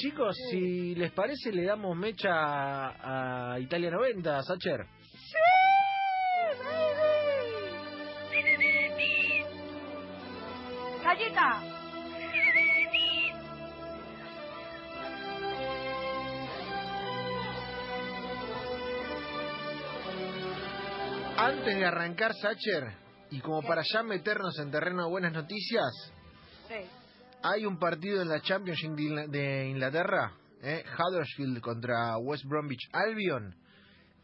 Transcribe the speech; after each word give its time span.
Chicos, 0.00 0.36
si 0.48 0.94
les 0.94 1.10
parece, 1.10 1.50
le 1.50 1.64
damos 1.64 1.96
mecha 1.96 2.30
a, 2.30 3.54
a 3.54 3.58
Italia 3.58 3.90
90, 3.90 4.42
Sacher. 4.44 4.86
¡Galleta! 11.02 11.62
Antes 21.38 21.76
de 21.76 21.84
arrancar, 21.84 22.34
Sacher, 22.34 22.84
y 23.32 23.40
como 23.40 23.62
para 23.62 23.82
ya 23.82 24.04
meternos 24.04 24.56
en 24.60 24.70
terreno 24.70 25.06
de 25.06 25.10
buenas 25.10 25.32
noticias, 25.32 25.90
Sí. 26.68 27.07
Hay 27.42 27.64
un 27.66 27.78
partido 27.78 28.22
en 28.22 28.28
la 28.28 28.40
Championship 28.40 28.90
de 28.92 29.02
Ingla- 29.02 29.26
de 29.28 29.68
Inglaterra, 29.68 30.32
¿eh? 30.62 30.84
Huddersfield 30.98 31.60
contra 31.60 32.16
West 32.18 32.44
Bromwich 32.46 32.88
Albion, 32.92 33.54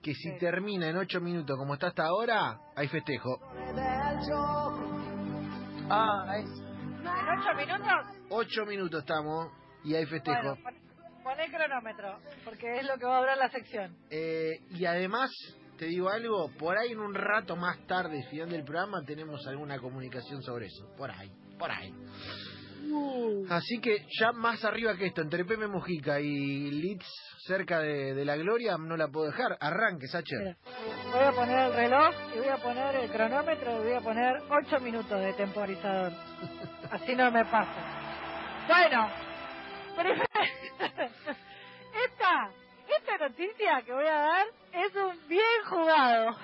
que 0.03 0.15
si 0.15 0.31
Sí. 0.33 0.39
termina 0.39 0.89
en 0.89 0.97
8 0.97 1.21
minutos 1.21 1.57
como 1.57 1.75
está 1.75 1.89
hasta 1.89 2.05
ahora, 2.05 2.59
hay 2.77 2.89
festejo. 2.89 3.41
Ah, 5.91 6.37
es. 6.39 6.49
¿En 6.49 7.39
ocho 7.39 7.55
minutos? 7.57 8.17
8 8.31 8.65
minutos 8.67 9.01
estamos 9.01 9.49
y 9.85 9.95
hay 9.95 10.07
festejo. 10.07 10.57
Bueno, 10.57 10.63
pon- 10.63 11.23
poné 11.23 11.51
cronómetro, 11.51 12.19
porque 12.45 12.79
es 12.81 12.87
lo 12.87 12.97
que 12.99 13.05
va 13.05 13.19
a 13.19 13.21
durar 13.21 13.39
la 13.39 13.51
sección. 13.51 13.97
Eh, 14.11 14.53
y 14.71 14.85
además, 14.87 15.31
te 15.79 15.87
digo 15.87 16.09
algo, 16.09 16.51
por 16.59 16.79
ahí 16.79 16.93
en 16.93 17.01
un 17.01 17.15
rato 17.15 17.57
más 17.57 17.79
tarde, 17.87 18.23
final 18.31 18.49
del 18.51 18.65
programa, 18.65 19.03
tenemos 19.07 19.47
alguna 19.47 19.79
comunicación 19.79 20.43
sobre 20.43 20.67
eso. 20.67 20.87
Por 20.97 21.11
ahí, 21.11 21.31
por 21.59 21.71
ahí. 21.71 21.93
Así 23.51 23.81
que 23.81 24.07
ya 24.21 24.33
más 24.33 24.65
arriba 24.65 24.97
que 24.97 25.07
esto, 25.07 25.23
entre 25.23 25.45
Pepe 25.45 25.67
Mujica 25.67 26.21
y 26.21 26.71
Leeds 26.71 27.07
cerca 27.47 27.81
de, 27.81 28.15
de 28.15 28.25
la 28.25 28.37
gloria, 28.37 28.77
no 28.79 28.97
la 28.97 29.09
puedo 29.09 29.27
dejar. 29.27 29.57
Arranque, 29.61 30.07
Sacher. 30.07 30.39
Mira, 30.39 30.57
voy 31.13 31.23
a 31.23 31.33
poner 31.33 31.59
el 31.59 31.75
reloj 31.75 32.15
y 32.35 32.39
voy 32.39 32.49
a 32.49 32.57
poner 32.57 32.95
el 32.97 33.11
cronómetro 33.11 33.81
y 33.81 33.85
voy 33.85 33.93
a 33.93 34.01
poner 34.01 34.43
8 34.49 34.81
minutos 34.81 35.21
de 35.21 35.33
temporizador. 35.35 36.13
Así 36.91 37.15
no 37.15 37.31
me 37.31 37.45
pasa. 37.45 38.05
Bueno, 38.67 39.11
esta, 42.05 42.51
esta 42.89 43.19
noticia 43.19 43.83
que 43.85 43.93
voy 43.93 44.07
a 44.07 44.15
dar 44.15 44.47
es 44.73 44.97
un 44.97 45.29
bien 45.29 45.65
jugado. 45.67 46.37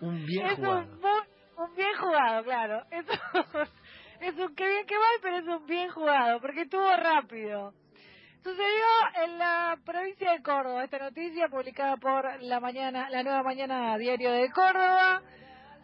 Un 0.00 0.24
bien 0.26 0.46
es 0.50 0.54
jugado. 0.56 0.78
Un, 0.78 1.64
un 1.64 1.74
bien 1.74 1.96
jugado, 1.98 2.44
claro. 2.44 2.82
Es 2.90 3.04
un, 3.08 3.79
es 4.20 4.38
un 4.38 4.54
que 4.54 4.68
bien 4.68 4.86
que 4.86 4.94
mal, 4.94 5.18
pero 5.22 5.36
es 5.38 5.46
un 5.46 5.66
bien 5.66 5.90
jugado, 5.90 6.40
porque 6.40 6.62
estuvo 6.62 6.88
rápido. 6.96 7.72
Sucedió 8.42 9.24
en 9.24 9.38
la 9.38 9.78
provincia 9.84 10.32
de 10.32 10.42
Córdoba, 10.42 10.84
esta 10.84 10.98
noticia 10.98 11.48
publicada 11.48 11.96
por 11.96 12.42
la 12.42 12.58
mañana, 12.58 13.10
la 13.10 13.22
nueva 13.22 13.42
mañana 13.42 13.98
diario 13.98 14.32
de 14.32 14.50
Córdoba. 14.50 15.22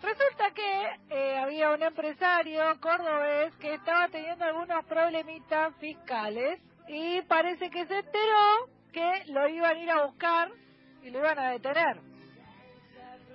Resulta 0.00 0.50
que 0.52 0.98
eh, 1.10 1.38
había 1.38 1.70
un 1.70 1.82
empresario 1.82 2.62
cordobés 2.80 3.54
que 3.56 3.74
estaba 3.74 4.08
teniendo 4.08 4.44
algunos 4.44 4.84
problemitas 4.84 5.74
fiscales 5.76 6.60
y 6.88 7.22
parece 7.22 7.70
que 7.70 7.86
se 7.86 7.98
enteró 7.98 8.68
que 8.92 9.24
lo 9.26 9.48
iban 9.48 9.76
a 9.76 9.78
ir 9.78 9.90
a 9.90 10.06
buscar 10.06 10.50
y 11.02 11.10
lo 11.10 11.18
iban 11.18 11.38
a 11.38 11.50
detener. 11.50 12.00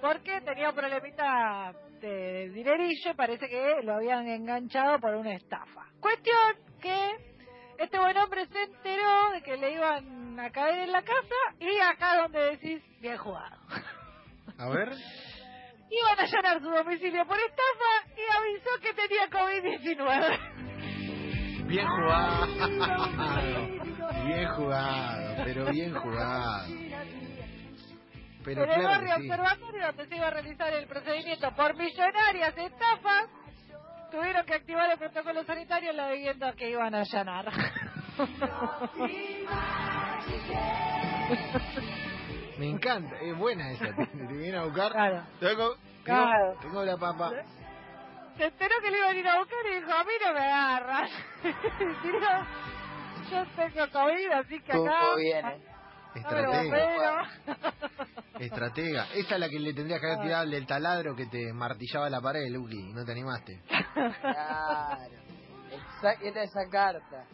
Porque 0.02 0.42
tenía 0.42 0.70
un 0.70 0.76
problemita 0.76 1.74
de 2.02 2.50
dinerillo 2.50 3.12
y 3.12 3.14
parece 3.14 3.48
que 3.48 3.82
lo 3.84 3.94
habían 3.96 4.28
enganchado 4.28 5.00
por 5.00 5.16
una 5.16 5.34
estafa. 5.36 5.86
Cuestión 6.00 6.56
que 6.82 7.12
este 7.78 8.00
buen 8.00 8.18
hombre 8.18 8.48
se 8.48 8.64
enteró 8.64 9.32
de 9.32 9.42
que 9.42 9.58
le 9.58 9.74
iban 9.74 10.40
a 10.40 10.50
caer 10.50 10.80
en 10.80 10.92
la 10.92 11.04
casa 11.04 11.36
y 11.60 11.78
acá 11.80 12.18
donde 12.24 12.52
decís, 12.52 12.82
bien 13.00 13.18
jugado. 13.18 13.58
A 14.58 14.70
ver. 14.70 14.90
Iban 15.92 16.20
a 16.20 16.24
allanar 16.24 16.62
su 16.62 16.70
domicilio 16.70 17.26
por 17.26 17.38
estafa 17.38 18.08
y 18.16 18.22
avisó 18.38 18.70
que 18.82 18.94
tenía 18.94 19.30
COVID-19. 19.30 20.62
Bien 21.68 21.86
jugado. 21.86 22.48
Bien 24.26 24.48
jugado, 24.56 25.44
pero 25.44 25.66
bien 25.72 25.94
jugado. 25.94 26.81
Pero 28.44 28.64
en 28.64 28.70
el 28.72 28.76
claro 28.80 28.90
barrio 28.90 29.16
observatorio 29.16 29.86
donde 29.88 30.08
se 30.08 30.16
iba 30.16 30.28
a 30.28 30.32
realizar 30.32 30.74
el 30.74 30.88
procedimiento 30.88 31.52
por 31.56 31.76
millonarias 31.76 32.58
estafas, 32.58 33.26
tuvieron 34.12 34.46
que 34.46 34.54
activar 34.56 34.92
el 34.92 34.98
protocolo 34.98 35.44
sanitario 35.44 35.92
en 35.92 35.98
la 35.98 36.10
vivienda 36.12 36.54
que 36.54 36.70
iban 36.70 36.96
a 36.96 37.02
allanar. 37.02 37.52
Me 42.58 42.70
encanta, 42.70 43.16
es 43.22 43.38
buena 43.38 43.72
esa. 43.72 43.96
Te, 43.96 44.06
te 44.06 44.34
viene 44.34 44.58
a 44.58 44.64
buscar. 44.66 44.92
Claro. 44.92 45.24
Tengo, 45.40 45.76
tengo, 45.76 45.78
Claro. 46.04 46.58
tengo 46.62 46.84
la 46.84 46.98
papa. 46.98 47.32
Se 48.38 48.46
enteró 48.46 48.76
que 48.82 48.92
le 48.92 48.98
iban 48.98 49.16
a 49.16 49.20
ir 49.20 49.28
a 49.28 49.40
buscar 49.40 49.60
y 49.66 49.76
dijo, 49.76 49.92
a 49.92 50.04
mí 50.04 50.12
no 50.26 50.34
me 50.34 50.40
agarran. 50.40 51.10
Dijo, 52.04 52.28
yo 53.32 53.46
tengo 53.56 53.92
COVID, 53.92 54.32
así 54.32 54.60
que 54.62 54.72
acá... 54.72 54.78
Todo 55.00 55.16
Estratega. 56.16 57.30
Estratega. 58.40 59.06
Esa 59.14 59.34
es 59.36 59.40
la 59.40 59.50
que 59.50 59.60
le 59.60 59.74
tendrías 59.74 60.00
que 60.00 60.08
haber 60.08 60.22
tirado 60.22 60.44
el 60.52 60.66
taladro 60.68 61.16
que 61.16 61.28
te 61.28 61.54
martillaba 61.54 62.10
la 62.10 62.22
pared, 62.22 62.50
Lucky, 62.50 62.90
y 62.90 62.94
no 62.94 63.06
te 63.06 63.12
animaste. 63.12 63.62
Claro. 64.22 65.14
Esa- 65.72 66.14
Era 66.22 66.44
esa 66.44 66.68
carta. 66.72 67.26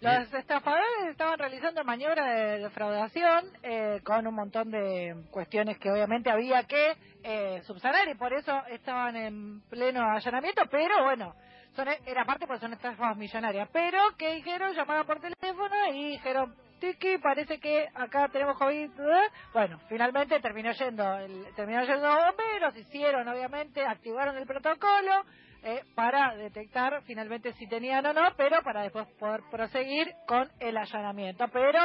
Los 0.00 0.34
estafadores 0.34 1.10
estaban 1.10 1.38
realizando 1.38 1.84
maniobras 1.84 2.26
de 2.26 2.58
defraudación 2.58 3.44
eh, 3.62 4.00
con 4.04 4.26
un 4.26 4.34
montón 4.34 4.68
de 4.72 5.14
cuestiones 5.30 5.78
que 5.78 5.92
obviamente 5.92 6.28
había 6.28 6.64
que 6.64 6.96
eh, 7.22 7.62
subsanar 7.64 8.08
y 8.08 8.14
por 8.16 8.32
eso 8.32 8.52
estaban 8.68 9.14
en 9.14 9.60
pleno 9.70 10.02
allanamiento, 10.10 10.62
pero 10.72 11.04
bueno, 11.04 11.36
son, 11.76 11.86
era 12.04 12.24
parte 12.24 12.48
porque 12.48 12.60
son 12.62 12.72
estafas 12.72 13.16
millonarias, 13.16 13.68
pero 13.72 14.00
que 14.18 14.34
dijeron, 14.34 14.74
llamaban 14.74 15.06
por 15.06 15.20
teléfono 15.20 15.74
y 15.94 16.08
dijeron, 16.10 16.52
Tiki, 16.82 17.18
parece 17.18 17.60
que 17.60 17.88
acá 17.94 18.26
tenemos 18.26 18.58
COVID, 18.58 18.90
¿eh? 18.90 19.30
bueno, 19.52 19.78
finalmente 19.88 20.40
terminó 20.40 20.72
yendo, 20.72 21.16
el, 21.16 21.54
terminó 21.54 21.84
yendo 21.84 22.08
bomberos, 22.08 22.76
hicieron 22.76 23.28
obviamente, 23.28 23.86
activaron 23.86 24.36
el 24.36 24.46
protocolo, 24.46 25.24
eh, 25.62 25.84
para 25.94 26.34
detectar 26.34 27.00
finalmente 27.04 27.52
si 27.52 27.68
tenían 27.68 28.04
o 28.04 28.12
no, 28.12 28.22
pero 28.36 28.60
para 28.64 28.82
después 28.82 29.06
poder 29.16 29.42
proseguir 29.48 30.12
con 30.26 30.50
el 30.58 30.76
allanamiento. 30.76 31.46
Pero 31.52 31.78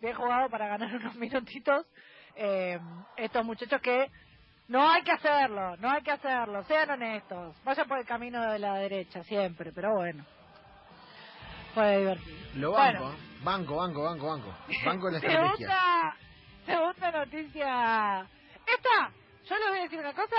bien 0.00 0.14
jugado 0.14 0.48
para 0.48 0.68
ganar 0.68 0.94
unos 1.00 1.16
minutitos 1.16 1.84
eh, 2.36 2.78
estos 3.16 3.44
muchachos 3.44 3.80
que 3.80 4.08
no 4.68 4.88
hay 4.88 5.02
que 5.02 5.10
hacerlo, 5.10 5.76
no 5.78 5.90
hay 5.90 6.02
que 6.02 6.12
hacerlo, 6.12 6.62
sean 6.62 6.90
honestos, 6.90 7.60
vayan 7.64 7.88
por 7.88 7.98
el 7.98 8.06
camino 8.06 8.52
de 8.52 8.60
la 8.60 8.74
derecha 8.74 9.24
siempre, 9.24 9.72
pero 9.72 9.96
bueno. 9.96 10.24
Fue 11.74 11.98
divertido. 11.98 12.36
Lo 12.54 12.70
Bueno. 12.72 13.00
banco, 13.00 13.12
¿eh? 13.12 13.40
banco, 13.42 13.76
banco, 13.76 14.02
banco, 14.04 14.26
banco. 14.28 14.54
Banco 14.84 15.10
la 15.10 15.18
estrategia. 15.18 15.68
Segunda, 15.68 16.16
segunda 16.66 17.10
noticia. 17.10 18.20
Esta, 18.66 19.10
yo 19.44 19.56
les 19.58 19.68
voy 19.68 19.78
a 19.78 19.82
decir 19.82 19.98
una 19.98 20.14
cosa. 20.14 20.36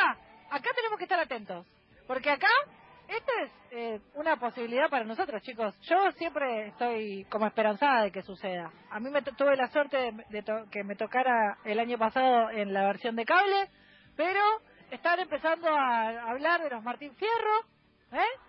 Acá 0.49 0.69
tenemos 0.75 0.97
que 0.97 1.03
estar 1.03 1.19
atentos. 1.19 1.65
Porque 2.07 2.29
acá, 2.29 2.47
esta 3.07 3.31
es 3.43 3.51
eh, 3.71 3.99
una 4.15 4.37
posibilidad 4.37 4.89
para 4.89 5.05
nosotros, 5.05 5.41
chicos. 5.41 5.75
Yo 5.81 6.11
siempre 6.13 6.67
estoy 6.67 7.25
como 7.25 7.45
esperanzada 7.47 8.03
de 8.03 8.11
que 8.11 8.21
suceda. 8.21 8.71
A 8.91 8.99
mí 8.99 9.09
me 9.09 9.21
tuve 9.21 9.55
la 9.55 9.67
suerte 9.69 9.97
de, 9.97 10.11
de 10.29 10.43
to- 10.43 10.65
que 10.71 10.83
me 10.83 10.95
tocara 10.95 11.57
el 11.65 11.79
año 11.79 11.97
pasado 11.97 12.49
en 12.51 12.73
la 12.73 12.85
versión 12.85 13.15
de 13.15 13.25
cable, 13.25 13.69
pero 14.15 14.39
están 14.91 15.19
empezando 15.19 15.67
a 15.67 16.29
hablar 16.29 16.61
de 16.63 16.69
los 16.69 16.83
Martín 16.83 17.13
Fierro, 17.15 17.59
¿eh? 18.13 18.39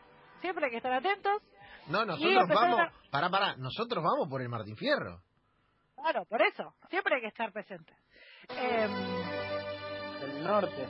Siempre 0.42 0.66
hay 0.66 0.70
que 0.70 0.76
estar 0.78 0.92
atentos. 0.92 1.42
No, 1.88 2.04
nosotros 2.04 2.48
vamos. 2.48 2.80
a- 2.80 2.92
Pará, 3.10 3.30
pará. 3.30 3.56
Nosotros 3.56 4.02
vamos 4.02 4.28
por 4.28 4.42
el 4.42 4.48
Martín 4.48 4.76
Fierro. 4.76 5.20
Claro, 5.94 6.24
por 6.26 6.42
eso. 6.42 6.74
Siempre 6.90 7.16
hay 7.16 7.20
que 7.22 7.28
estar 7.28 7.52
presentes. 7.52 7.96
Eh, 8.50 8.88
Del 10.20 10.44
norte. 10.44 10.86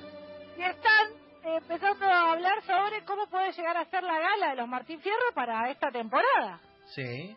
Y 0.57 0.63
están 0.63 1.13
eh, 1.45 1.57
empezando 1.59 2.07
a 2.07 2.33
hablar 2.33 2.63
sobre 2.63 3.05
cómo 3.05 3.27
puede 3.29 3.53
llegar 3.53 3.77
a 3.77 3.85
ser 3.87 4.03
la 4.03 4.19
gala 4.19 4.51
de 4.51 4.57
los 4.57 4.69
Martín 4.69 5.01
Fierro 5.01 5.33
para 5.35 5.71
esta 5.71 5.91
temporada. 5.91 6.61
Sí. 6.95 7.37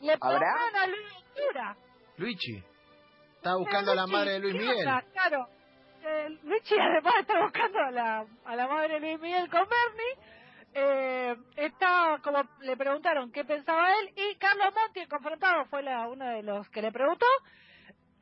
Le 0.00 0.16
¿Habrá? 0.20 0.52
a 0.82 0.86
Luis 0.86 1.14
Ventura. 1.36 1.76
Luigi. 2.16 2.64
Está 3.36 3.56
buscando 3.56 3.92
a 3.92 3.94
la 3.94 4.02
Luigi, 4.02 4.16
madre 4.16 4.32
de 4.32 4.38
Luis 4.40 4.52
¿qué 4.54 4.60
Miguel. 4.60 4.78
onda? 4.88 5.02
Claro. 5.12 5.46
Eh, 6.02 6.28
Luigi 6.42 6.74
además 6.80 7.14
está 7.20 7.42
buscando 7.42 7.78
a 7.78 7.90
la, 7.90 8.26
a 8.44 8.56
la 8.56 8.66
madre 8.68 8.94
de 8.94 9.00
Luis 9.00 9.20
Miguel 9.20 9.50
con 9.50 9.60
Bernie. 9.68 10.19
Está 11.70 12.18
como 12.22 12.42
le 12.60 12.76
preguntaron 12.76 13.30
qué 13.32 13.44
pensaba 13.44 13.88
él 14.00 14.12
y 14.16 14.36
Carlos 14.36 14.72
Monti 14.74 15.00
el 15.00 15.08
confrontado 15.08 15.64
fue 15.66 15.82
la, 15.82 16.08
uno 16.08 16.24
de 16.26 16.42
los 16.42 16.68
que 16.70 16.82
le 16.82 16.92
preguntó 16.92 17.26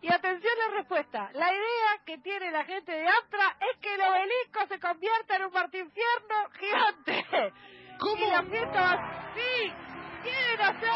y 0.00 0.12
atención 0.12 0.52
la 0.68 0.76
respuesta 0.76 1.30
la 1.34 1.52
idea 1.52 1.90
que 2.06 2.18
tiene 2.18 2.50
la 2.50 2.64
gente 2.64 2.92
de 2.92 3.06
Astra 3.08 3.56
es 3.70 3.78
que 3.80 3.94
el 3.94 4.00
obelisco 4.00 4.66
se 4.68 4.78
convierta 4.80 5.36
en 5.36 5.44
un 5.46 5.52
Martín 5.52 5.90
Fierro 5.92 6.50
gigante 6.58 7.52
¿Cómo? 7.98 8.16
y 8.24 8.26
la 8.30 8.42
fiesta 8.44 8.80
va- 8.80 9.32
sí 9.34 9.72
quieren 10.22 10.60
hacer 10.60 10.90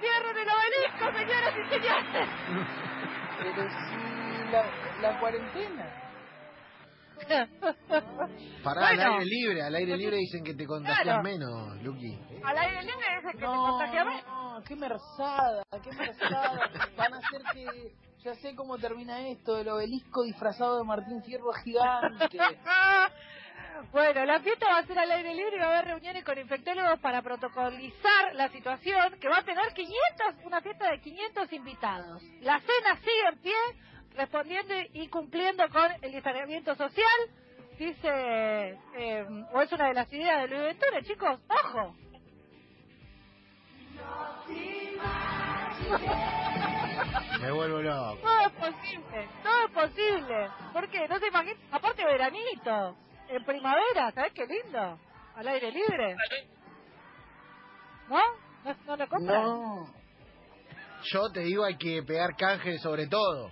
Fierro 0.00 0.30
en 0.30 0.38
el 0.38 0.48
obelisco, 0.48 1.18
señoras 1.18 1.54
y 1.56 1.68
señores. 1.68 2.28
Pero 3.38 3.70
si 3.70 4.50
la, 4.50 4.64
la 5.00 5.20
cuarentena. 5.20 6.01
Para 8.62 8.88
al 8.88 8.96
Bueno. 8.96 9.12
aire 9.14 9.24
libre, 9.26 9.62
al 9.62 9.74
aire 9.74 9.96
libre 9.96 10.16
dicen 10.18 10.44
que 10.44 10.54
te 10.54 10.66
contagias 10.66 11.02
Claro. 11.02 11.22
menos, 11.22 11.82
Luqui. 11.82 12.18
Al 12.44 12.58
aire 12.58 12.82
libre 12.82 13.06
dicen 13.16 13.30
que 13.32 13.38
te 13.38 13.44
No, 13.44 13.64
contagia 13.70 14.04
menos. 14.04 14.24
no, 14.26 14.62
qué 14.66 14.76
merzada, 14.76 15.62
qué 15.82 15.92
merzada. 15.92 16.70
Van 16.96 17.14
a 17.14 17.18
hacer 17.18 17.42
que. 17.52 17.92
Ya 18.24 18.34
sé 18.36 18.54
cómo 18.54 18.78
termina 18.78 19.18
esto: 19.28 19.58
el 19.58 19.68
obelisco 19.68 20.22
disfrazado 20.22 20.78
de 20.78 20.84
Martín 20.84 21.22
Fierro 21.24 21.52
gigante. 21.64 22.38
Bueno, 23.90 24.24
la 24.26 24.38
fiesta 24.40 24.66
va 24.68 24.78
a 24.78 24.86
ser 24.86 24.96
al 24.98 25.10
aire 25.10 25.34
libre 25.34 25.56
y 25.56 25.58
va 25.58 25.64
a 25.66 25.68
haber 25.78 25.86
reuniones 25.86 26.22
con 26.24 26.38
infectólogos 26.38 27.00
para 27.00 27.20
protocolizar 27.20 28.32
la 28.34 28.48
situación, 28.50 29.18
que 29.18 29.28
va 29.28 29.38
a 29.38 29.42
tener 29.42 29.64
500, 29.74 30.44
una 30.44 30.60
fiesta 30.60 30.88
de 30.90 31.00
500 31.00 31.52
invitados. 31.52 32.22
La 32.42 32.60
cena 32.60 32.96
sigue 33.00 33.28
en 33.32 33.38
pie, 33.40 33.54
respondiendo 34.16 34.74
y 34.92 35.08
cumpliendo 35.08 35.68
con 35.68 35.90
el 36.00 36.12
distanciamiento 36.12 36.74
social, 36.74 37.04
dice, 37.78 38.78
eh, 38.96 39.26
o 39.52 39.60
es 39.60 39.72
una 39.72 39.88
de 39.88 39.94
las 39.94 40.12
ideas 40.12 40.42
de 40.42 40.48
Luis 40.48 40.62
Ventura, 40.62 41.02
chicos, 41.02 41.40
ojo. 41.48 41.96
Me 47.40 47.50
vuelvo 47.50 47.82
loco. 47.82 48.18
Todo 48.22 48.40
es 48.40 48.52
posible, 48.52 49.28
todo 49.42 49.66
es 49.66 49.72
posible. 49.72 50.50
¿Por 50.72 50.88
qué? 50.88 51.08
No 51.08 51.18
se 51.18 51.26
imagina, 51.26 51.60
aparte 51.70 52.04
veranito, 52.04 52.96
en 53.28 53.44
primavera, 53.44 54.12
¿sabes 54.12 54.32
qué 54.32 54.46
lindo? 54.46 54.98
Al 55.34 55.48
aire 55.48 55.72
libre. 55.72 56.16
¿No? 58.08 58.20
¿No, 58.64 58.76
no 58.86 58.96
lo 58.96 59.08
compran? 59.08 59.42
No. 59.42 59.94
Yo 61.04 61.30
te 61.32 61.40
digo, 61.40 61.64
hay 61.64 61.76
que 61.76 62.02
pegar 62.02 62.36
canje 62.36 62.78
sobre 62.78 63.06
todo. 63.08 63.50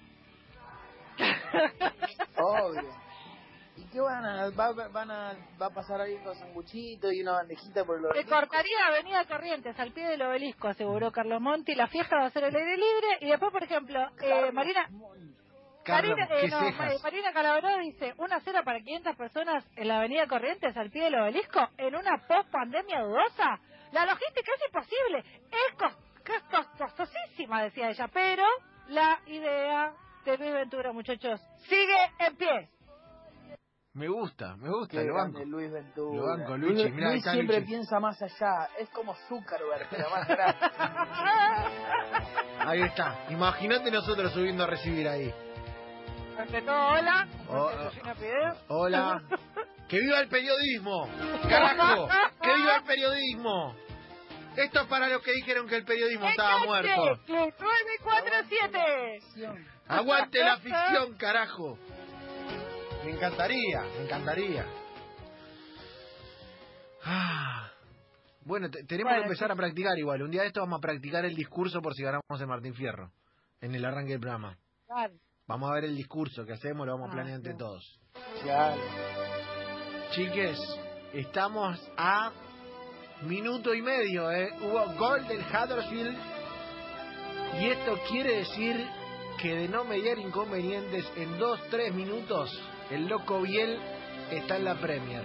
Obvio. 2.37 3.11
¿Y 3.77 3.85
qué 3.85 4.01
van 4.01 4.25
a, 4.25 4.51
va, 4.51 4.73
van 4.89 5.11
a, 5.11 5.35
va 5.61 5.67
a 5.67 5.71
pasar 5.71 6.01
ahí 6.01 6.17
con 6.19 6.35
sanguchitos 6.35 7.13
y 7.13 7.23
una 7.23 7.33
bandejita 7.33 7.85
por 7.85 7.97
el 7.97 8.03
Se 8.03 8.09
obelisco? 8.09 8.31
cortaría 8.37 8.87
Avenida 8.89 9.25
Corrientes 9.25 9.79
al 9.79 9.93
pie 9.93 10.07
del 10.09 10.23
obelisco, 10.23 10.69
aseguró 10.69 11.11
Carlos 11.11 11.41
Monti. 11.41 11.75
La 11.75 11.87
fiesta 11.87 12.17
va 12.17 12.27
a 12.27 12.31
ser 12.31 12.45
al 12.45 12.55
aire 12.55 12.77
libre. 12.77 13.19
Y 13.21 13.29
después, 13.29 13.51
por 13.53 13.63
ejemplo, 13.63 14.01
eh, 14.21 14.53
Marina, 14.53 14.87
Carlos, 15.83 16.17
Marina, 16.19 16.29
eh, 16.41 16.49
no, 16.51 16.69
eh, 16.69 16.99
Marina 17.03 17.33
Calabró 17.33 17.79
dice, 17.79 18.13
una 18.19 18.41
cena 18.41 18.63
para 18.63 18.81
500 18.81 19.17
personas 19.17 19.65
en 19.77 19.89
la 19.89 19.99
Avenida 19.99 20.27
Corrientes 20.27 20.77
al 20.77 20.91
pie 20.91 21.05
del 21.05 21.15
obelisco 21.15 21.67
en 21.79 21.95
una 21.95 22.19
post-pandemia 22.29 23.01
dudosa. 23.01 23.59
La 23.93 24.05
logística 24.05 24.53
es 24.57 24.67
imposible. 24.67 25.25
Es 25.51 26.79
costosísima, 26.79 27.63
decía 27.63 27.89
ella. 27.89 28.09
Pero 28.13 28.45
la 28.89 29.21
idea 29.27 29.95
de 30.25 30.37
Luis 30.39 30.53
Ventura, 30.53 30.93
muchachos, 30.93 31.41
sigue 31.69 32.13
en 32.19 32.37
pie. 32.37 32.69
Me 33.93 34.07
gusta, 34.09 34.57
me 34.57 34.69
gusta, 34.69 34.99
Qué 34.99 35.05
lo 35.05 35.15
banco. 35.15 35.45
Luis 35.45 35.73
Ventura. 35.73 36.17
Lo 36.17 36.27
banco, 36.27 36.57
Luis, 36.57 36.79
Luchi, 36.79 36.91
mirá, 36.93 37.09
Luis 37.09 37.19
está 37.19 37.33
siempre 37.33 37.57
Luchi. 37.57 37.69
piensa 37.69 37.99
más 37.99 38.23
allá. 38.23 38.69
Es 38.79 38.89
como 38.91 39.15
Zuckerberg, 39.29 39.89
pero 39.91 40.11
más 40.11 40.29
grande. 40.29 40.67
Ahí 42.61 42.83
está. 42.83 43.25
Imagínate 43.31 43.91
nosotros 43.91 44.33
subiendo 44.33 44.63
a 44.65 44.67
recibir 44.69 45.09
ahí. 45.09 45.35
Ante 46.39 46.63
todo, 46.63 46.87
hola. 46.93 47.29
Oh, 47.49 47.71
oh. 47.75 48.55
Hola. 48.69 49.23
¡Que 49.89 49.99
viva 49.99 50.21
el 50.21 50.29
periodismo! 50.29 51.09
¡Carajo! 51.49 52.07
¡Que 52.41 52.55
viva 52.55 52.77
el 52.77 52.85
periodismo! 52.85 53.75
Esto 54.57 54.81
es 54.81 54.87
para 54.89 55.09
los 55.09 55.23
que 55.23 55.33
dijeron 55.33 55.67
que 55.69 55.77
el 55.77 55.85
periodismo 55.85 56.29
estaba 56.29 56.65
muerto. 56.65 57.21
947. 57.29 59.21
¡Aguante 59.89 60.43
la 60.45 60.59
ficción, 60.61 61.15
carajo! 61.17 61.79
Me 63.05 63.13
encantaría, 63.13 63.81
me 63.97 64.05
encantaría. 64.05 64.67
Ah. 67.05 67.71
Bueno, 68.43 68.71
te- 68.71 68.85
tenemos 68.85 69.11
Bueno, 69.13 69.23
que 69.23 69.29
empezar 69.29 69.51
a 69.53 69.57
practicar 69.57 69.97
igual. 69.99 70.23
Un 70.23 70.31
día 70.31 70.43
de 70.43 70.49
esto 70.49 70.61
vamos 70.61 70.79
a 70.79 70.81
practicar 70.81 71.25
el 71.25 71.35
discurso 71.35 71.81
por 71.81 71.95
si 71.95 72.03
ganamos 72.03 72.25
el 72.41 72.47
Martín 72.47 72.75
Fierro. 72.75 73.11
En 73.61 73.75
el 73.75 73.85
arranque 73.85 74.13
del 74.13 74.21
programa. 74.21 74.57
Claro. 74.87 75.15
Vamos 75.47 75.71
a 75.71 75.75
ver 75.75 75.85
el 75.85 75.97
discurso 75.97 76.45
que 76.45 76.53
hacemos, 76.55 76.87
lo 76.87 76.93
vamos 76.95 77.09
a 77.09 77.11
Ah, 77.13 77.15
planear 77.15 77.37
entre 77.37 77.53
sí. 77.53 77.59
todos. 77.59 78.01
Claro. 78.43 78.81
Chiques, 80.13 80.59
estamos 81.13 81.79
a 81.97 82.33
minuto 83.23 83.75
y 83.75 83.83
medio, 83.83 84.31
¿eh? 84.31 84.53
Hubo 84.61 84.87
gol 84.97 85.27
del 85.27 85.41
Huddersfield. 85.41 86.17
Y 87.61 87.67
esto 87.67 87.99
quiere 88.09 88.37
decir 88.37 88.87
que 89.41 89.55
de 89.55 89.69
no 89.69 89.85
mediar 89.85 90.19
inconvenientes, 90.19 91.11
en 91.17 91.39
dos, 91.39 91.61
tres 91.71 91.93
minutos, 91.95 92.51
el 92.91 93.07
loco 93.07 93.41
Biel 93.41 93.79
está 94.31 94.57
en 94.57 94.65
la 94.65 94.75
Premier. 94.75 95.23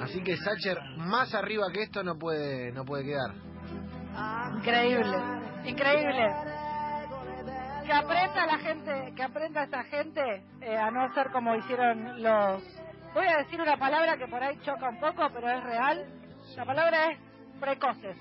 Así 0.00 0.22
que 0.22 0.36
Sacher, 0.36 0.78
más 0.96 1.32
arriba 1.34 1.66
que 1.72 1.82
esto 1.82 2.02
no 2.02 2.18
puede, 2.18 2.72
no 2.72 2.84
puede 2.84 3.04
quedar. 3.04 3.34
Increíble, 4.56 5.16
increíble. 5.64 6.51
Que 7.92 7.98
aprenda 7.98 8.46
la 8.46 8.58
gente, 8.58 9.12
que 9.14 9.22
aprenda 9.22 9.64
esta 9.64 9.84
gente 9.84 10.42
eh, 10.62 10.78
a 10.78 10.90
no 10.90 11.12
ser 11.12 11.30
como 11.30 11.54
hicieron 11.56 12.22
los. 12.22 12.62
Voy 13.12 13.26
a 13.26 13.36
decir 13.36 13.60
una 13.60 13.76
palabra 13.76 14.16
que 14.16 14.26
por 14.28 14.42
ahí 14.42 14.58
choca 14.64 14.88
un 14.88 14.98
poco, 14.98 15.28
pero 15.34 15.50
es 15.50 15.62
real. 15.62 16.06
La 16.56 16.64
palabra 16.64 17.10
es 17.10 17.18
precoces. 17.60 18.16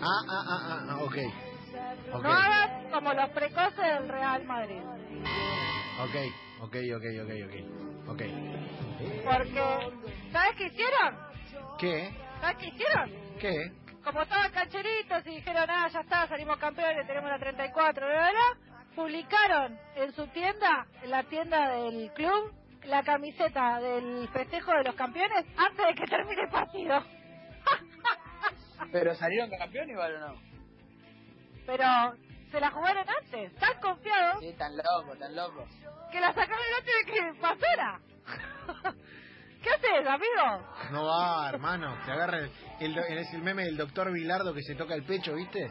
Ah, 0.00 0.06
ah, 0.30 0.44
ah, 0.48 0.60
ah, 0.62 0.86
ah, 0.88 0.96
ok. 1.04 1.16
Ok, 2.14 2.24
No 2.24 2.32
hagan 2.32 2.90
como 2.90 3.12
los 3.12 3.28
precoces 3.28 3.76
del 3.76 4.08
Real 4.08 4.44
Madrid. 4.46 4.80
ok, 6.02 6.16
ok, 6.62 6.76
ok, 6.96 7.04
ok, 7.20 7.32
ok. 7.44 8.08
Ok. 8.08 8.22
Porque, 9.26 10.32
¿sabes 10.32 10.56
qué 10.56 10.66
hicieron? 10.68 11.18
¿Qué? 11.78 12.10
¿Sabes 12.40 12.56
qué 12.56 12.66
hicieron? 12.68 13.10
¿Qué? 13.38 13.72
como 14.02 14.22
estaban 14.22 14.50
cancheritos 14.50 15.26
y 15.26 15.30
dijeron, 15.30 15.68
ah, 15.68 15.88
ya 15.92 16.00
está, 16.00 16.26
salimos 16.26 16.56
campeones, 16.56 17.06
tenemos 17.06 17.28
la 17.28 17.38
34, 17.38 18.06
bla, 18.06 18.16
bla, 18.16 18.30
bla, 18.30 18.69
publicaron 18.94 19.78
en 19.96 20.12
su 20.12 20.26
tienda, 20.28 20.86
en 21.02 21.10
la 21.10 21.22
tienda 21.24 21.68
del 21.70 22.12
club, 22.12 22.52
la 22.84 23.02
camiseta 23.02 23.78
del 23.80 24.28
festejo 24.28 24.72
de 24.72 24.84
los 24.84 24.94
campeones 24.94 25.44
antes 25.56 25.86
de 25.86 25.94
que 25.94 26.06
termine 26.06 26.42
el 26.42 26.48
partido. 26.50 27.04
Pero 28.92 29.14
salieron 29.14 29.50
campeones 29.50 29.90
igual 29.90 30.14
o 30.16 30.18
no. 30.20 30.40
Pero 31.66 31.84
se 32.50 32.60
la 32.60 32.70
jugaron 32.70 33.04
antes, 33.08 33.54
tan 33.56 33.78
confiados 33.80 34.40
Sí, 34.40 34.52
tan 34.58 34.72
loco, 34.76 35.16
tan 35.18 35.36
loco. 35.36 35.66
que 36.10 36.20
la 36.20 36.28
sacaron 36.32 36.58
antes 36.78 36.94
de 37.06 37.12
que 37.12 37.40
pasara. 37.40 38.00
¿Qué 39.62 39.68
haces, 39.68 40.06
amigo? 40.06 40.66
No 40.90 41.04
va, 41.04 41.48
hermano. 41.50 41.94
Te 42.06 42.12
agarra 42.12 42.38
el, 42.38 42.50
el, 42.80 42.98
es 43.18 43.32
el 43.34 43.42
meme 43.42 43.64
del 43.64 43.76
doctor 43.76 44.10
Bilardo 44.10 44.54
que 44.54 44.62
se 44.62 44.74
toca 44.74 44.94
el 44.94 45.04
pecho, 45.04 45.34
¿viste? 45.34 45.70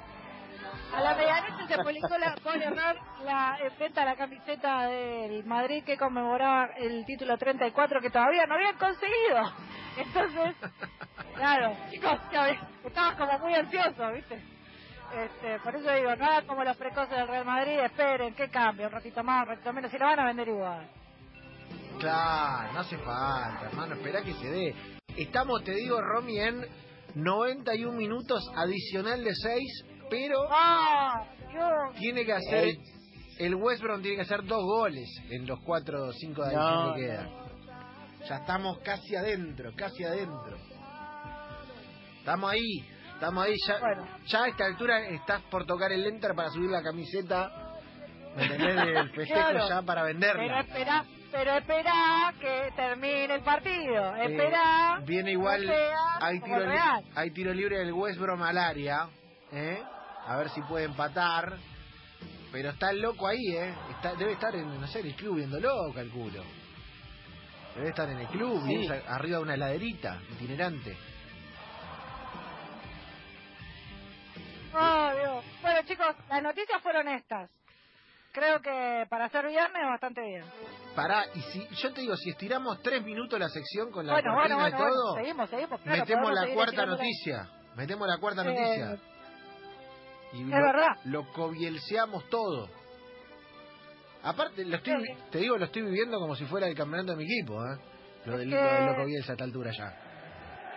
A 0.93 1.01
la 1.01 1.15
medianoche 1.15 1.67
se 1.67 1.77
publicó 1.77 2.17
la, 2.17 2.35
con 2.41 2.61
error 2.61 2.97
la 3.23 3.57
en 3.61 3.77
venta 3.77 4.05
la 4.05 4.15
camiseta 4.15 4.87
del 4.87 5.45
Madrid 5.45 5.83
que 5.83 5.97
conmemoraba 5.97 6.71
el 6.77 7.05
título 7.05 7.37
34 7.37 8.01
que 8.01 8.09
todavía 8.09 8.45
no 8.45 8.55
habían 8.55 8.77
conseguido. 8.77 9.53
Entonces, 9.97 10.55
claro, 11.35 11.75
chicos, 11.91 12.19
estabas 12.83 13.15
como 13.15 13.39
muy 13.39 13.53
ansioso, 13.53 14.11
¿viste? 14.13 14.41
Este, 15.15 15.59
por 15.59 15.75
eso 15.75 15.91
digo, 15.91 16.15
nada 16.15 16.43
como 16.43 16.63
los 16.63 16.77
precoces 16.77 17.17
del 17.17 17.27
Real 17.27 17.45
Madrid, 17.45 17.79
esperen, 17.79 18.35
que 18.35 18.49
cambie, 18.49 18.85
un 18.85 18.91
ratito 18.91 19.23
más, 19.23 19.43
un 19.43 19.49
ratito 19.49 19.73
menos, 19.73 19.91
si 19.91 19.97
lo 19.97 20.05
van 20.05 20.19
a 20.19 20.25
vender 20.25 20.47
igual. 20.47 20.89
Claro, 21.99 22.73
no 22.73 22.79
hace 22.79 22.97
falta, 22.97 23.65
hermano. 23.65 23.95
Espera 23.95 24.21
que 24.21 24.33
se 24.33 24.49
dé. 24.49 24.75
Estamos, 25.17 25.63
te 25.63 25.73
digo, 25.73 25.99
Romy, 25.99 26.39
en 26.39 26.65
91 27.15 27.97
minutos 27.97 28.39
adicional 28.55 29.23
de 29.23 29.33
6, 29.33 29.85
pero 30.09 30.47
¡Ah! 30.51 31.23
Dios! 31.51 31.95
tiene 31.97 32.25
que 32.25 32.33
hacer. 32.33 32.75
El 33.37 33.55
West 33.55 33.81
Brom 33.81 34.01
tiene 34.01 34.17
que 34.17 34.23
hacer 34.23 34.43
dos 34.43 34.63
goles 34.63 35.07
en 35.29 35.47
los 35.47 35.59
4 35.61 36.07
o 36.07 36.11
5 36.13 36.43
de 36.45 36.55
No, 36.55 36.93
que 36.93 37.01
quedan. 37.01 37.29
Ya 38.27 38.35
estamos 38.37 38.79
casi 38.79 39.15
adentro, 39.15 39.71
casi 39.75 40.03
adentro. 40.03 40.57
Estamos 42.19 42.51
ahí, 42.51 42.85
estamos 43.13 43.45
ahí. 43.45 43.55
Ya, 43.67 43.79
Bueno. 43.79 44.07
ya 44.27 44.43
a 44.43 44.47
esta 44.49 44.65
altura 44.65 45.07
estás 45.07 45.41
por 45.43 45.65
tocar 45.65 45.91
el 45.91 46.05
enter 46.05 46.35
para 46.35 46.49
subir 46.49 46.69
la 46.69 46.81
camiseta. 46.83 47.49
¿Me 48.35 48.43
entendés? 48.43 48.75
Del 48.85 49.09
festejo 49.11 49.39
Claro. 49.39 49.69
ya 49.69 49.81
para 49.83 50.03
Pero 50.03 50.13
venderla. 50.19 50.59
espera, 50.59 51.05
pero 51.31 51.51
espera 51.57 52.33
que 52.39 52.71
termine 52.75 53.35
el 53.35 53.41
partido. 53.41 54.15
Eh, 54.17 54.25
Espera. 54.31 54.99
viene 55.05 55.31
igual, 55.31 55.63
hay 56.21 56.39
tiro, 56.41 56.61
el 56.63 56.79
hay 57.15 57.31
tiro 57.31 57.53
libre 57.53 57.79
del 57.79 57.93
West 57.93 58.19
Brom 58.19 58.41
al 58.43 58.57
área, 58.57 59.07
¿eh? 59.53 59.81
A 60.29 60.37
ver 60.37 60.49
si 60.49 60.61
puede 60.61 60.85
empatar. 60.85 61.57
Pero 62.51 62.69
está 62.69 62.91
el 62.91 63.01
loco 63.01 63.27
ahí, 63.27 63.45
¿eh? 63.55 63.73
Está, 63.91 64.15
debe 64.15 64.33
estar 64.33 64.55
en, 64.55 64.79
no 64.79 64.87
sé, 64.87 64.99
el 65.01 65.15
club 65.15 65.35
viéndolo, 65.37 65.91
calculo. 65.93 66.43
Debe 67.75 67.89
estar 67.89 68.09
en 68.09 68.19
el 68.19 68.27
club, 68.27 68.63
Sí. 68.65 68.87
Arriba 69.07 69.37
de 69.37 69.43
una 69.43 69.53
heladerita 69.55 70.19
itinerante. 70.33 70.97
Oh, 74.73 75.11
Dios. 75.15 75.45
Bueno, 75.61 75.81
chicos, 75.85 76.15
las 76.29 76.43
noticias 76.43 76.81
fueron 76.81 77.07
estas. 77.07 77.49
Creo 78.31 78.61
que 78.61 79.05
para 79.09 79.27
ser 79.29 79.47
viernes 79.47 79.81
bastante 79.89 80.21
bien. 80.21 80.43
Pará, 80.95 81.25
y 81.33 81.41
si 81.41 81.67
yo 81.81 81.91
te 81.93 82.01
digo, 82.01 82.15
si 82.15 82.29
estiramos 82.29 82.79
tres 82.83 83.03
minutos 83.03 83.39
la 83.39 83.49
sección 83.49 83.91
con 83.91 84.05
la 84.05 84.13
bueno, 84.13 84.33
cortina 84.35 84.55
bueno, 84.55 84.77
bueno, 84.77 84.77
y 84.77 84.91
todo, 84.91 85.03
bueno, 85.13 85.23
seguimos, 85.25 85.49
seguimos. 85.49 85.81
Claro, 85.81 85.99
metemos 85.99 86.33
la 86.33 86.53
cuarta 86.53 86.85
noticia. 86.85 87.49
Metemos 87.75 88.07
la 88.07 88.17
cuarta 88.19 88.41
Eh, 88.43 88.45
noticia. 88.45 88.97
Y 90.33 90.41
es 90.43 90.47
lo, 90.47 90.55
verdad. 90.55 90.95
lo 91.05 91.31
cobielseamos 91.33 92.27
todo. 92.29 92.69
Aparte, 94.23 94.65
lo 94.65 94.75
estoy, 94.77 94.93
Sí. 95.05 95.13
te 95.31 95.37
digo, 95.39 95.57
lo 95.57 95.65
estoy 95.65 95.83
viviendo 95.83 96.19
como 96.19 96.35
si 96.35 96.45
fuera 96.45 96.67
el 96.67 96.75
campeonato 96.75 97.11
de 97.11 97.17
mi 97.17 97.23
equipo, 97.23 97.63
¿eh? 97.65 97.77
Lo 98.25 98.37
del 98.37 98.49
que- 98.49 98.55
lo 98.55 98.61
del 98.73 98.85
Loco 98.85 99.05
Bielsa 99.05 99.31
a 99.31 99.33
esta 99.33 99.43
altura 99.45 99.71
ya. 99.71 99.93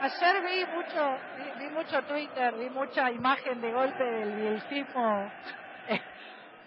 Ayer 0.00 0.42
vi 0.42 0.64
mucho, 0.75 1.16
vi, 1.37 1.64
vi 1.64 1.71
mucho 1.73 2.02
Twitter, 2.02 2.54
vi 2.56 2.71
mucha 2.71 3.11
imagen 3.11 3.61
de 3.61 3.73
golpe 3.73 4.02
del 4.04 4.35
bielcismo 4.37 5.30
eh, 5.88 6.00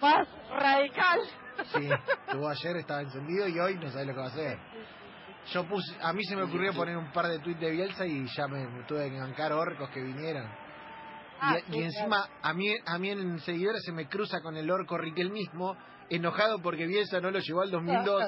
más 0.02 0.28
radical. 0.50 1.20
Sí, 1.74 1.90
tuvo 2.32 2.50
ayer, 2.50 2.78
estaba 2.78 3.02
encendido 3.02 3.48
y 3.48 3.58
hoy 3.60 3.76
no 3.76 3.90
sabe 3.90 4.06
lo 4.06 4.14
que 4.14 4.20
va 4.20 4.26
a 4.26 4.30
hacer. 4.30 4.58
Yo 5.54 5.64
puse, 5.66 5.96
a 6.02 6.12
mí 6.12 6.24
se 6.26 6.36
me 6.36 6.44
ocurrió 6.44 6.74
poner 6.74 6.98
un 6.98 7.12
par 7.14 7.28
de 7.28 7.40
tweets 7.40 7.60
de 7.62 7.72
Bielsa 7.72 8.06
y 8.06 8.26
ya 8.36 8.48
me, 8.48 8.68
me 8.68 8.84
tuve 8.84 9.10
que 9.10 9.18
bancar 9.20 9.54
orcos 9.54 9.90
que 9.92 10.02
vinieran. 10.02 10.50
Ah, 11.40 11.58
y, 11.58 11.72
sí, 11.72 11.80
y 11.80 11.84
encima 11.84 12.28
a 12.42 12.54
mí 12.54 12.74
a 12.86 12.98
mí 12.98 13.10
en 13.10 13.40
seguidores 13.40 13.82
se 13.84 13.92
me 13.92 14.08
cruza 14.08 14.42
con 14.42 14.56
el 14.58 14.70
orco 14.72 14.98
Riquel 14.98 15.32
mismo, 15.32 15.76
enojado 16.10 16.60
porque 16.62 16.86
Bielsa 16.88 17.20
no 17.20 17.32
lo 17.32 17.40
llevó 17.40 17.62
al 17.62 17.72
2002. 17.72 18.24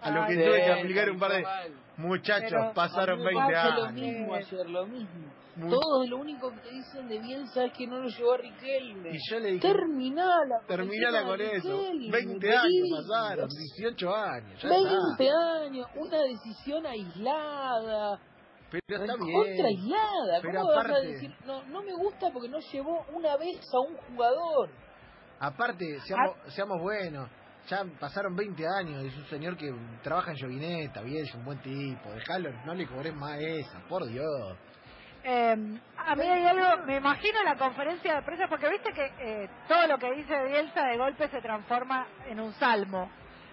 A 0.00 0.10
lo 0.10 0.26
que 0.26 0.32
Ay, 0.32 0.44
tuve 0.44 0.56
que 0.56 0.64
Sí, 0.74 0.80
aplicar 0.80 1.10
un 1.10 1.18
par 1.18 1.32
de 1.32 1.42
mal. 1.42 1.72
muchachos, 1.96 2.50
Pero- 2.50 2.72
pasaron 2.74 3.20
A 3.20 3.22
mí 3.22 3.24
me 3.24 3.30
20 3.40 3.52
pasa 3.54 3.76
lo 3.76 3.84
años. 3.84 4.00
mismo 4.00 4.34
ayer, 4.34 4.70
lo 4.70 4.86
mismo. 4.86 5.32
Mu- 5.56 5.68
Todos 5.68 6.08
lo 6.08 6.16
único 6.18 6.50
que 6.62 6.70
dicen 6.70 7.08
de 7.08 7.18
Bielsa 7.18 7.64
es 7.66 7.72
que 7.74 7.86
no 7.86 7.98
lo 7.98 8.08
llevó 8.08 8.32
a 8.34 8.36
Riquelme. 8.38 9.10
Y 9.10 9.18
yo 9.28 9.38
le 9.40 9.52
dije, 9.52 9.68
Terminala. 9.68 10.60
terminala 10.66 11.24
con 11.24 11.40
eso. 11.40 11.68
Riquelme, 11.90 12.10
20 12.10 12.48
años 12.56 12.62
querido. 12.72 12.96
pasaron, 13.08 13.48
18 13.48 14.14
años, 14.14 14.62
ya 14.62 14.68
20 14.70 15.24
está. 15.24 15.60
años, 15.64 15.86
una 15.96 16.18
decisión 16.22 16.86
aislada, 16.86 18.18
Pero 18.70 19.02
está 19.02 19.16
contra 19.16 19.44
bien. 19.44 19.66
aislada. 19.66 20.40
Pero 20.42 20.60
¿Cómo 20.60 20.74
vas 20.74 20.90
a 20.90 21.00
decir? 21.00 21.34
No, 21.44 21.64
no 21.64 21.82
me 21.82 21.92
gusta 21.94 22.30
porque 22.32 22.48
no 22.48 22.58
llevó 22.58 23.04
una 23.12 23.36
vez 23.36 23.60
a 23.72 23.80
un 23.80 23.96
jugador. 23.96 24.70
Aparte, 25.40 25.98
seamos, 26.00 26.36
seamos 26.48 26.80
buenos. 26.80 27.28
Ya 27.68 27.84
pasaron 27.98 28.34
20 28.34 28.66
años, 28.66 29.04
es 29.04 29.16
un 29.16 29.26
señor 29.26 29.56
que 29.56 29.72
trabaja 30.02 30.32
en 30.32 30.38
Llovineta, 30.38 31.02
bien, 31.02 31.24
es 31.24 31.34
un 31.34 31.44
buen 31.44 31.60
tipo, 31.60 32.10
dejalo, 32.10 32.50
no 32.64 32.74
le 32.74 32.86
cobré 32.86 33.12
más 33.12 33.38
esa, 33.38 33.78
por 33.86 34.06
Dios. 34.06 34.56
Eh, 35.22 35.78
a 35.98 36.16
mí 36.16 36.22
hay 36.26 36.46
algo, 36.46 36.84
me 36.86 36.96
imagino 36.96 37.42
la 37.44 37.56
conferencia 37.56 38.16
de 38.16 38.22
prensa, 38.22 38.48
porque 38.48 38.70
viste 38.70 38.92
que 38.92 39.04
eh, 39.20 39.50
todo 39.68 39.86
lo 39.86 39.98
que 39.98 40.10
dice 40.12 40.44
Bielsa 40.44 40.84
de 40.86 40.96
golpe 40.96 41.28
se 41.28 41.40
transforma 41.40 42.06
en 42.26 42.40
un 42.40 42.52
salmo. 42.54 43.10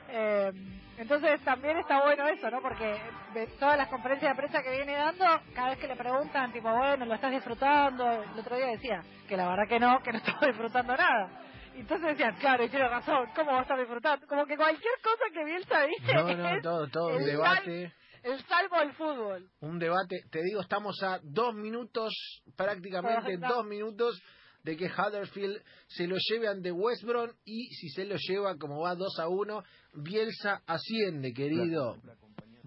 Eh, 0.10 0.52
entonces 0.98 1.40
también 1.42 1.78
está 1.78 2.02
bueno 2.02 2.28
eso, 2.28 2.50
¿no? 2.50 2.62
Porque 2.62 3.00
de 3.34 3.48
todas 3.60 3.78
las 3.78 3.88
conferencias 3.88 4.32
de 4.32 4.42
prensa 4.42 4.64
que 4.64 4.72
viene 4.72 4.94
dando, 4.94 5.26
cada 5.54 5.70
vez 5.70 5.80
que 5.80 5.88
le 5.88 5.96
preguntan, 5.96 6.52
tipo, 6.52 6.76
bueno, 6.76 7.06
¿lo 7.06 7.14
estás 7.14 7.32
disfrutando? 7.32 8.24
El 8.24 8.40
otro 8.40 8.56
día 8.56 8.68
decía 8.68 9.04
que 9.28 9.38
la 9.38 9.48
verdad 9.48 9.68
que 9.70 9.80
no, 9.80 10.02
que 10.02 10.12
no 10.12 10.18
estaba 10.26 10.48
disfrutando 10.48 10.96
nada. 10.98 11.30
Entonces 11.76 12.08
decían, 12.08 12.36
claro, 12.40 12.64
y 12.64 12.70
tiene 12.70 12.88
razón, 12.88 13.28
¿cómo 13.36 13.52
va 13.52 13.60
a 13.60 13.62
estar 13.62 13.78
disfrutando? 13.78 14.26
Como 14.26 14.48
que 14.48 14.58
cualquier 14.58 14.94
cosa 15.04 15.24
que 15.32 15.46
Bielsa 15.46 15.82
dice 15.84 16.14
No, 16.16 16.36
no, 16.36 16.62
todo, 16.62 16.88
todo, 16.88 17.10
el 17.12 17.26
debate, 17.26 17.94
el 18.24 18.44
salmo 18.46 18.80
del 18.80 18.94
fútbol. 18.94 19.48
un 19.60 19.78
debate. 19.78 20.24
Te 20.32 20.42
digo, 20.42 20.62
estamos 20.62 20.96
a 21.04 21.20
dos 21.22 21.54
minutos, 21.54 22.12
prácticamente 22.56 23.38
dos 23.38 23.64
minutos, 23.66 24.20
de 24.64 24.76
que 24.76 24.86
Huddersfield 24.86 25.62
se 25.88 26.08
lo 26.08 26.18
lleve 26.30 26.48
ante 26.48 26.72
West 26.72 27.04
Brom 27.04 27.30
y 27.46 27.68
si 27.68 27.90
se 27.90 28.06
lo 28.06 28.16
lleva 28.18 28.58
como 28.58 28.82
va 28.82 28.96
2 28.96 29.20
a 29.20 29.28
1, 29.28 29.64
Bielsa 29.94 30.62
asciende, 30.66 31.34
querido. 31.34 31.98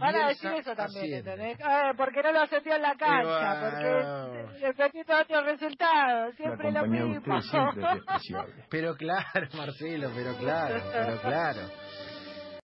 Van 0.00 0.16
a 0.16 0.28
decir 0.28 0.50
eso 0.52 0.74
también. 0.74 1.18
¿entendés? 1.18 1.58
Eh, 1.60 1.92
porque 1.96 2.22
no 2.22 2.32
lo 2.32 2.40
ascendió 2.40 2.74
en 2.74 2.82
la 2.82 2.94
cancha, 2.94 3.60
porque 3.60 4.72
repitió 4.72 5.20
otro 5.20 5.42
resultado, 5.42 6.32
siempre 6.32 6.72
lo 6.72 6.86
mismo. 6.86 7.40
siempre. 7.42 8.64
Pero 8.70 8.94
claro, 8.94 9.48
Marcelo, 9.56 10.10
pero 10.14 10.36
claro, 10.38 10.82
pero 10.90 11.20
claro. 11.20 11.60